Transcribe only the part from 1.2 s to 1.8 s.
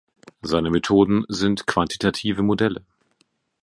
sind